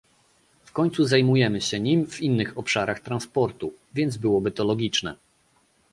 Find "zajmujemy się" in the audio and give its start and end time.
1.05-1.79